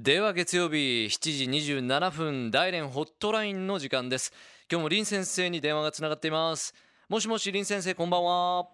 [0.00, 4.32] では月曜日7時27分大連ホットラインの時間です。
[4.70, 6.72] 今日も林先生に電話がつながっています。
[7.08, 8.68] もしもし林先生こんばんは。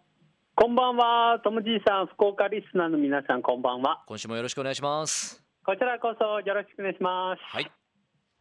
[0.55, 4.05] こんばんは、ともじいさん、福岡リスナーの皆さん、こんばんは。
[4.07, 5.43] 今週もよろしくお願いします。
[5.65, 7.41] こちらこそよろしくお願いします。
[7.43, 7.73] はい。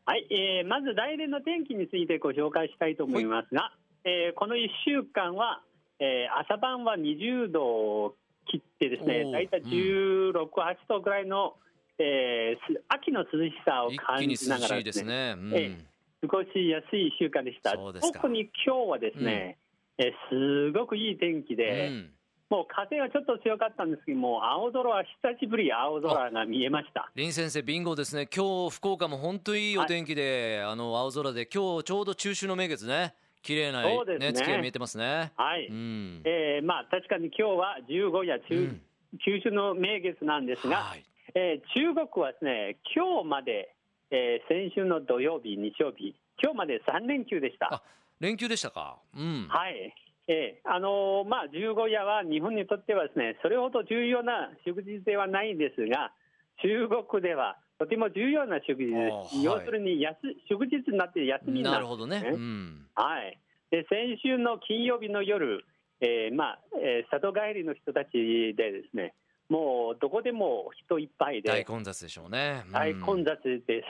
[0.05, 3.71] はい、えーまず大連の天気についてご紹介したいと思いますが、
[4.03, 5.61] えーこの1週間は、
[5.99, 8.15] えー朝晩は20度を
[8.51, 11.53] 切ってですね大体16、8度ぐらいの、
[11.99, 15.51] えーす秋の涼しさを一感じながらですね、うん。
[15.53, 15.77] え
[16.21, 17.73] 過ごしやすい1週間でした。
[17.73, 19.57] 特に今日はですね、
[19.97, 22.09] えーすごくいい天気で、うん。
[22.49, 27.11] もう風がちょっと強かったんですけども、青空は久しぶり青空が見えました。
[27.15, 28.27] 林先生ビンゴですね。
[28.27, 33.15] 今日福岡も本当にいいお天気で、あの青空で今日ちょうど中秋の名月ね。
[33.41, 34.33] 綺麗な、そうですね。
[34.33, 35.31] 月が見えてますね。
[35.35, 35.67] はい。
[35.67, 36.21] うん。
[36.25, 38.81] えーまあ確かに今日は15夜中、うん。
[39.25, 41.03] 中秋の名月なんですが、はい
[41.35, 43.73] えー中国はですね、今日まで、
[44.11, 47.73] えー先週の土曜日、日曜日、今日まで3連休でした。
[47.73, 47.83] あ
[48.19, 48.97] 連休でしたか？
[49.15, 49.93] うんはい。
[50.27, 56.13] えーあのーまあ、15夜は日本にとってはですね、それほど重要な祝日ではないんですが、
[56.61, 59.35] 中国ではとても重要な祝日です。
[59.35, 60.15] はい要するに休
[60.47, 63.37] 祝日になって休みになるなるほどね、うん、はい。
[63.71, 65.65] で、先週の金曜日の夜、
[65.99, 69.13] えーまあ、えー里帰りの人たちでですね、
[69.49, 73.85] もうどこでも人いっぱいで、大混雑でしょうね、うん大混雑です。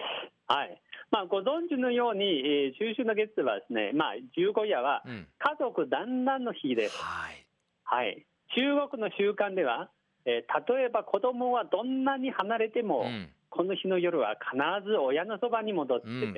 [0.47, 0.81] はい。
[1.11, 6.97] まあ、ご存知のように、えー中秋の月はですね、まあ、15夜はうん家族団らんの日です。
[6.97, 7.45] はい
[7.83, 8.25] はい。
[8.55, 9.89] 中国の習慣では、
[10.25, 14.57] えー例えば子供はどんなに離れても、うんこの日の夜は必
[14.89, 16.33] ず親のそばに戻ってて、うん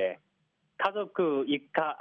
[0.77, 1.97] 家族一家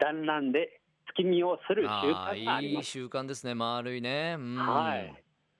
[0.00, 0.80] 団らんで
[1.14, 2.98] 月見をする習慣があります。
[2.98, 5.14] いい習慣ですね丸いね、うん、はい。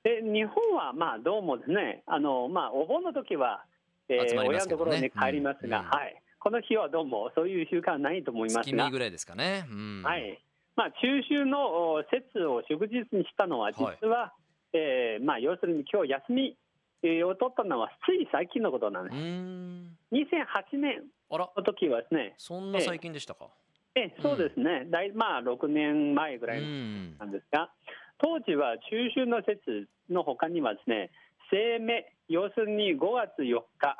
[0.07, 3.65] で日本はまあどうもですね、あのまあお盆の時は、
[4.09, 5.85] えー集まりま親のところに帰りますが、うん。
[5.85, 6.23] うんはい。
[6.39, 8.89] この日はどうもそういう習慣はないと思いますが。
[8.89, 10.39] ぐらいですかね、うん、はい。
[10.77, 14.33] まあ中秋のお節を祝日にしたのは実は、
[14.73, 16.57] えーまあ要するに今日休み
[17.03, 19.13] えーを取ったのはつい最近のことなんです。
[19.13, 19.99] うーん。
[20.13, 21.03] 2008年
[21.33, 23.49] あらの時はですね、そんな最近でしたか、
[23.97, 27.73] えそうですね、大まあ6年前ぐうらいんなんですが、
[28.19, 31.11] 当時は中秋の節の他にはですね、
[31.51, 33.97] 清明、要するに5月4日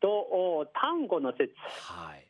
[0.00, 2.26] とお端午の節、はい。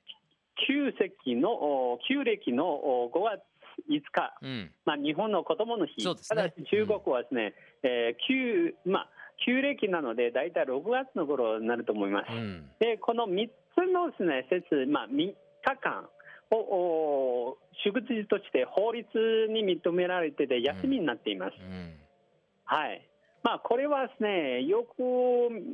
[0.66, 3.42] 旧石のお旧暦のお5月
[3.90, 4.70] 5日、うん。
[4.84, 6.14] まあ、日本の子供の日、ね。
[6.28, 9.08] ただし中国はですね、えー旧まあ、
[9.44, 12.32] 旧暦なので、大体6月の頃になると思います。
[12.32, 12.70] うん。
[12.78, 15.34] でこの3つのです、ね、節、まあ、3日
[15.80, 16.08] 間
[16.50, 19.08] をお祝日として法律
[19.48, 21.54] に認められてて休みになっています。
[21.60, 22.03] うん
[22.64, 23.08] はい。
[23.42, 25.02] まあ、これはですねよく、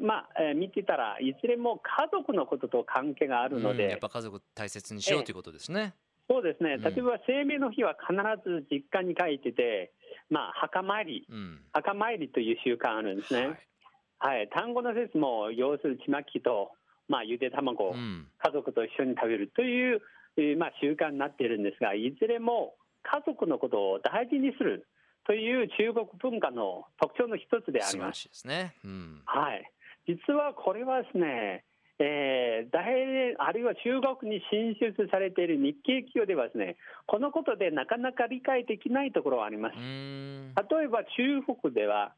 [0.05, 5.95] まあえー見てたらいずれも家族のことと関係があるので、うんやっぱ家族大切にしようということですね、
[6.31, 6.75] そうですね。
[6.75, 6.83] うん。
[6.83, 8.15] 例えば清明の日は必
[8.47, 9.91] ず実家に帰ってて、
[10.31, 11.27] まあ、墓参り。
[11.29, 11.61] うん。
[11.73, 13.59] 墓参りという習慣あるんですね。
[14.21, 14.37] はい。
[14.39, 16.71] はい、単語の説も要するちまきと、
[17.09, 18.29] まあ、ゆで卵、うん。
[18.39, 20.03] 家族と一緒に食べるという、
[20.37, 24.87] えーまあ、習慣になっているんですが、いずれも家族のことを大事にする
[25.31, 28.29] という中国文化の特徴の一つであります。
[28.33, 29.23] すね、うん。
[29.27, 29.63] はい、
[30.09, 31.63] 実はこれはですね、
[32.01, 32.83] えー大
[33.39, 36.75] あるいは中国に進出されている日系企業ではですね、
[37.07, 39.77] このことでなかなか理解できないところがあります。
[39.77, 39.79] う。
[39.79, 40.53] ん。
[40.53, 42.13] 例えば中国では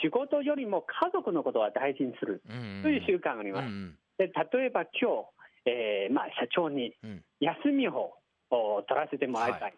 [0.00, 3.66] 仕事よりも家族のことは大事にするうんという習慣があります。
[3.66, 3.98] うん。
[4.18, 5.26] で例えば今
[5.66, 7.24] 日、えーまあ、社長にうん。
[7.40, 8.14] 休みを
[8.50, 9.74] お取らせてもらいたい、はい。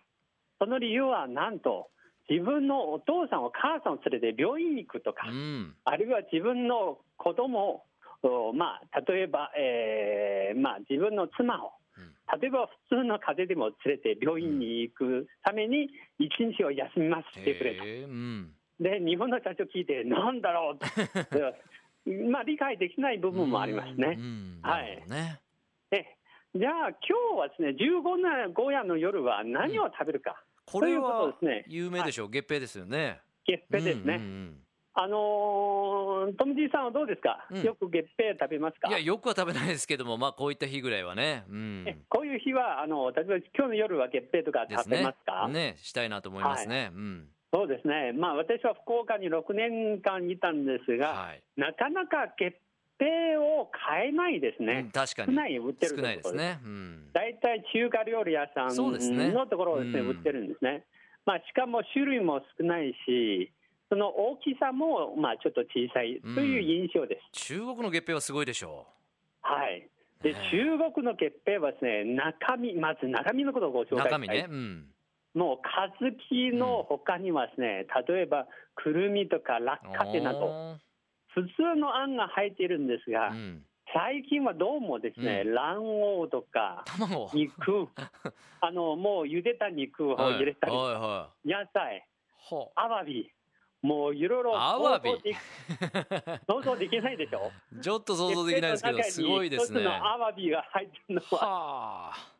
[0.59, 1.89] その理由はなんと
[2.29, 5.75] 自分のお父さんお母さんを連れて病院に行くとか、うん。
[5.85, 7.83] あるいは自分の子供を
[8.23, 12.41] おまあ、例えば、えーまあ、自分の妻をうん。
[12.41, 17.85] 例えば普通の風邪でも連れて病院に行くために一日を休みますしてくれと。
[17.85, 18.53] へえうん。
[18.81, 20.87] で日本の社長聞いてなんだろうと。
[22.33, 24.17] まあ理解できない部分もありますね。
[24.19, 24.21] う。
[24.21, 24.61] ん。
[24.62, 25.05] はい。
[25.09, 25.41] ね。
[25.93, 26.05] え
[26.55, 31.64] じゃあ今日はですね15な5夜の夜は何を食べるか、これはですね。
[31.69, 33.20] 有名でしょう、月餅ですよね。
[33.46, 34.14] 月餅ですね。
[34.16, 34.61] うんうん
[34.96, 37.62] あのー、トムジーさんはどうですか、うん。
[37.62, 38.87] よく月餅食べますか？
[38.87, 41.44] うんいやよくは食べないですけどもまあこういった日ぐらいはね。
[41.50, 41.84] うん。
[41.84, 45.49] えこういう日はあの例えば今日の夜は月餅とか食べますか？
[45.49, 45.75] ね。
[45.78, 47.28] したいなと思いますね、うん。
[47.52, 52.56] そうですね、まあ、私は福岡に6年間いたんですが、はい、なかなか月
[52.99, 55.29] 餅を買えないですうんね、確かに。
[55.29, 56.61] 少ない売ってる少ないですね。
[56.64, 57.11] うん。
[57.12, 60.08] 大体中華料理屋さんのところをですね、うん。
[60.11, 60.85] 売ってるんですね。
[61.26, 63.50] まあ、しかも種類も少ないし、
[63.88, 67.46] その大きさも、まあ、ちょっと小さいという印象です。
[67.46, 68.87] 中国の月餅はすごいでしょ
[69.43, 69.88] はい。
[70.23, 74.12] で、ね中国の月餅はですね、中身、まず中身のことをご紹介したい。
[74.12, 74.47] 中身ね。
[74.49, 74.87] うん。
[75.35, 80.79] もう、小豆の他にはですね、例えば、くるみとか落花生など、
[81.35, 83.63] 普通のあんが入っているんですが、うん。
[83.93, 87.31] 最近はどうもですね、う卵黄とか、卵。
[87.35, 87.89] 肉、
[88.61, 92.07] あの、もう茹でた肉を入れたり、はいは野菜、
[92.39, 93.31] ほアワビ、
[93.83, 95.11] もういろいろアワビ？
[96.49, 97.53] 想像できないでしょ？
[97.77, 99.87] うちょっと想像できないですけどすごいですね。
[99.87, 102.35] アワビが入ってるのは、はあ。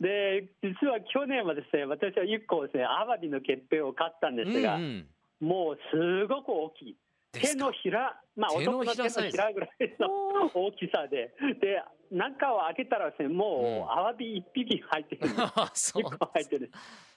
[0.00, 5.48] で実は去年はですね、私は1個ですね、アワビの月餅を買ったんですが、うんうん。
[5.48, 6.96] もうすごく大きい。
[7.40, 9.70] 手のひら、まあ、男の手のひらぐらい
[10.00, 15.42] の大きさで、で、中を開けたらですね、もう、うんアワビ1匹入ってるんで
[15.74, 15.92] す。
[15.92, 16.70] そう1個入ってる。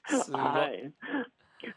[0.08, 0.94] すごい、はい。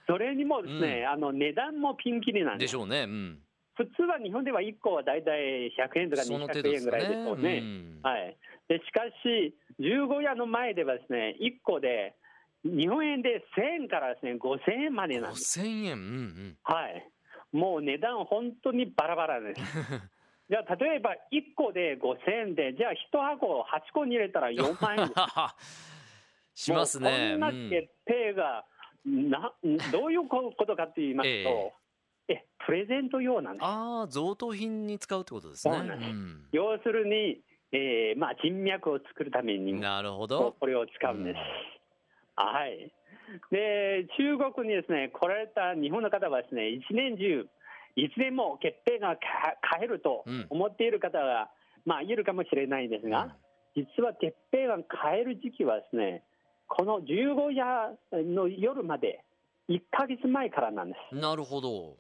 [0.07, 2.69] それにもですね、あの値段もピンキリなんで。
[2.69, 3.39] しょうねうん
[3.77, 7.59] 普通は日本では1個はだいたい100円とかその程度200ですかね円ぐらいでしょうね。
[7.59, 8.37] うんはい。
[8.69, 12.15] で、しかし、十五夜の前ではですね、1個で、
[12.63, 15.61] 日本円で1000円からですね、5000円までなんです。
[15.61, 17.11] 5000円うんうんはい。
[17.53, 19.61] もう値段本当にバラバラです。
[20.51, 25.21] じゃあ、例えば1個で5000円で、じゃあ1箱8個に入れたら4万円です。
[26.65, 28.65] しますねこんなうん決定が、
[29.05, 29.53] な
[29.93, 31.73] どういうことかと言いますと、
[32.29, 33.65] えプレゼント用なんです。
[33.65, 37.41] ああ贈答品に使うってことですねそうなん要するに、
[37.73, 41.39] えーまあ、人脈を作るためにもなるほどこれを使うんです。
[42.37, 42.93] はい。
[43.51, 47.47] で、中国にですね、来られた日本の方はですね、一年中、
[47.97, 49.21] いつでも月餅がか
[49.61, 50.47] 買えるとうん。
[50.51, 51.51] 思っている方が、
[51.85, 53.37] まあ、いるかもしれないんですが、
[53.75, 56.23] 実は月餅が買える時期はですね、
[56.69, 59.25] この十五夜の夜まで
[59.69, 61.17] 1ヶ月前からなんです。
[61.17, 61.97] なるほど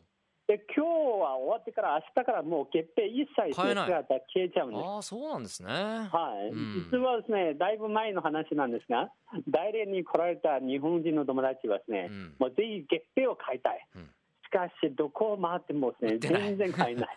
[0.50, 0.90] で、今日
[1.22, 4.02] は終わってから、明日からもう月餅一切姿
[4.34, 4.84] 消えちゃうんです。
[4.84, 5.70] ああそうなんですね。
[5.70, 6.90] はい、うん。
[6.90, 9.12] 実はですね、だいぶ前の話なんですが、
[9.46, 12.34] 大連に来られた日本人の友達はですね、うん。
[12.40, 13.86] もうぜひ月餅を買いたい。
[13.94, 14.10] うん。
[14.42, 17.16] しかし、どこを回ってもですね、全然買えない。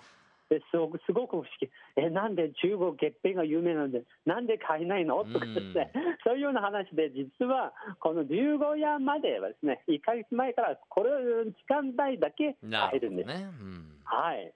[0.53, 1.69] ですごくすごく不思議。
[1.97, 5.23] え、なんで中国月餅が有名なんで、なんで買えないの？
[5.25, 5.91] とかですね、
[6.23, 11.09] そういうような話で、実はこの15夜まではですね、1ヶ月前からこれ
[11.45, 13.27] 時間帯だけな買えるんです。
[13.27, 14.53] ねうんはい。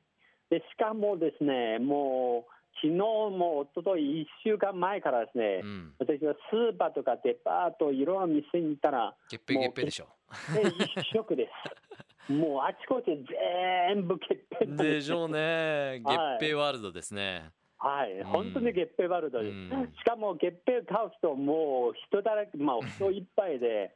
[0.50, 10.08] で、しかもですね、もう、昨日も一昨日1週間前からですね、うん私はスーパーとかデパート、いろんな店に行ったら、月餅月餅でしょ
[10.56, 11.87] え一色です。
[12.30, 13.08] もうあちこち
[13.88, 16.02] 全部月餅なんでしょうね。
[16.04, 16.44] 月はい。
[16.44, 17.52] 餅ワールドですね。
[17.78, 18.24] はい、ん。
[18.26, 19.42] 本当に月餅ワールド。
[19.42, 19.52] です。
[19.52, 19.70] うん。
[19.98, 23.96] しかも月餅買う人、もう人だらけ、まあ、人いっぱいで、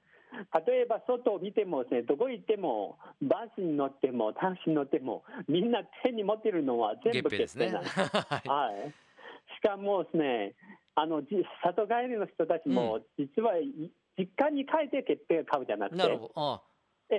[0.65, 7.65] 例えば外を見てもですね、どこ行っても、バスに乗っても、タクシーに乗っても、みんな手に持ってるのは全部月餅ですね。
[7.65, 7.99] 月餅なんです。
[8.31, 8.47] はい。
[8.47, 8.93] はい。
[9.59, 10.55] しかもですね、
[10.95, 11.29] あの、じ
[11.63, 16.33] 里帰りの人たちも、実はい実家に帰って月餅を買うじゃなくて、なるほど。
[16.35, 16.70] あえ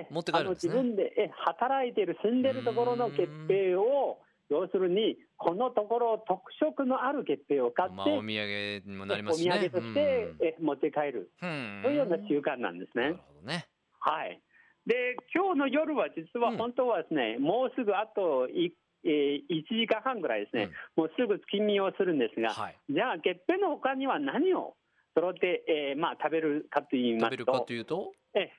[0.09, 0.73] 持って帰るんですね。
[0.73, 4.19] 自分でえ働いてる、住んでるところの月餅を、
[4.49, 9.55] 要するに、このところ特色のある月餅を買って、まあお土産にもなりますしね。
[9.55, 11.81] お土産として、え持って帰る、うん。
[11.83, 13.03] そういうような習慣なんですね。
[13.03, 13.17] なる。
[13.27, 13.67] ほどね。
[13.99, 14.41] はい。
[14.85, 16.57] で、今日の夜は実はうん。
[16.57, 18.75] 本当はですね、もうすぐあとい、
[19.05, 22.77] えー1時間半ぐらいですね、もうすぐ月見をするんですが、はい。
[22.89, 24.75] じゃあ月餅の他には何を
[25.15, 28.51] 揃って、えーまあ、食べるかと言いますと食べるかと、いうとえ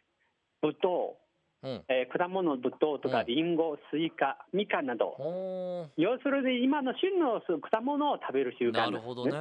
[0.62, 1.23] ぶどう、
[1.64, 1.84] うん。
[1.88, 3.26] えー果物、ぶどうとか、うん。
[3.26, 8.90] りんご、スイカ、みかんなど、ほ要するに今の旬の果物を食べる習ー慣です、ね。
[8.90, 9.32] なるほどね。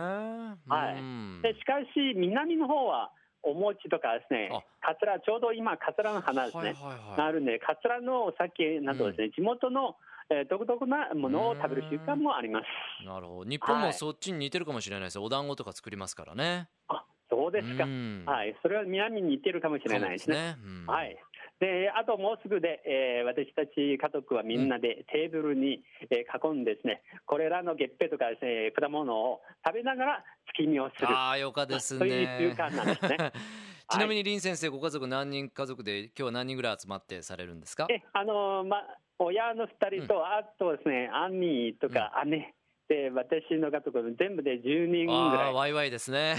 [0.68, 1.00] はい。
[1.00, 1.42] うん。
[1.44, 3.12] でしかし、南の方は
[3.44, 7.28] お餅とかですねあ、カツラ、ちょうど今、カツラの花ですね、はいはいはい。
[7.28, 9.98] あるんで、カツラのお酒などですね、地元の、
[10.30, 13.06] えー独特なものを食べる習慣もあります。
[13.06, 13.50] なるほど。
[13.50, 15.16] 日本もそっちに似てるかもしれないです。
[15.16, 16.70] よお団子とか作りますからね。
[16.88, 18.24] あそうですか、うん。
[18.26, 20.56] はい、それは南に似てるかもしれないですね。
[20.56, 20.56] ね。
[20.64, 20.86] うん。
[20.86, 21.18] はい
[21.60, 31.08] であともうすぐで、えー私たち家族はみんなでテーブルに、えー囲んでですね、これらの月餅とかですね、果物を食べながら月見をする。
[31.10, 32.00] ああよかですね。
[32.00, 33.32] そういう習慣なんですね。
[33.90, 37.88] ちなみに林先生ご家族何人家族で今日は何人ぐらい集まってされるんですか？
[37.90, 38.82] えあのま、
[39.20, 42.54] 親の2人と、あとですね、兄とか姉、
[42.94, 45.46] で私の家族全部で10人ぐらい。
[45.46, 46.36] ああワイワイですね。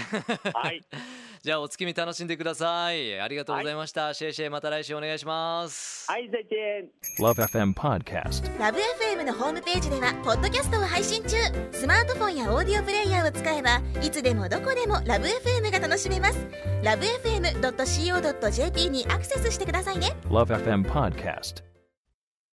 [0.53, 0.81] はい、
[1.43, 3.19] じゃあお月見楽しんでください。
[3.19, 6.09] ありがとうございました、シェイシェイまた来週お願いします。
[6.09, 6.89] はい、再見。
[7.19, 8.59] Love FM Podcast.
[8.59, 11.35] ラブ f m のホームページではポッドキャストを配信中。
[11.73, 16.47] スマートフォンやオーディオプレイヤーを使えばいつでもどこでもラブ f m が楽しめます。
[16.83, 20.15] ラブ FM.co.jp にアクセスしてくださいね。
[20.29, 21.74] Love FM Podcast.